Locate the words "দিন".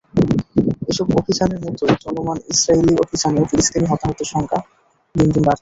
5.15-5.27, 5.27-5.43